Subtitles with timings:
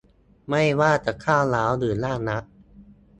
[0.49, 2.43] ไม่ว่าจะก้าวร้าวหรือน่ารัก